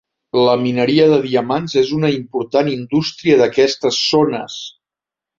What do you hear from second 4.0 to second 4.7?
zones.